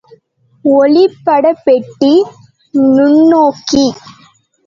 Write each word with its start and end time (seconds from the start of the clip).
ஒளிப்படப் 0.65 1.61
பெட்டி, 1.63 2.23
நுண்ணோக்கி. 2.73 3.85